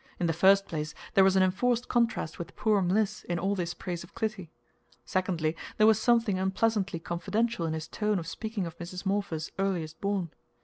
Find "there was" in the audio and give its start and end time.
1.13-1.35, 5.77-6.01